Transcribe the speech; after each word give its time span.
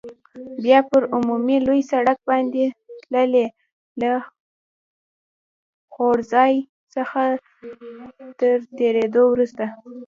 بیا 0.63 0.79
پر 0.89 1.01
عمومي 1.15 1.57
لوی 1.65 1.81
سړک 1.91 2.17
باندې 2.29 2.63
تللې، 3.11 3.45
له 4.01 4.11
خوړنځای 5.93 6.53
څخه 6.95 7.21
تر 8.39 8.57
تېرېدو 8.77 9.21
وروسته. 9.29 9.65